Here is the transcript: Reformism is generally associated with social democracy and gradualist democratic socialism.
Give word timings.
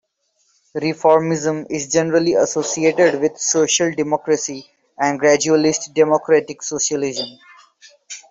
Reformism 0.73 1.67
is 1.69 1.87
generally 1.91 2.33
associated 2.33 3.21
with 3.21 3.37
social 3.37 3.93
democracy 3.93 4.65
and 4.97 5.21
gradualist 5.21 5.93
democratic 5.93 6.63
socialism. 6.63 7.29